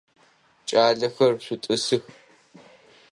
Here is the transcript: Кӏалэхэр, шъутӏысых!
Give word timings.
Кӏалэхэр, 0.67 1.33
шъутӏысых! 1.45 2.03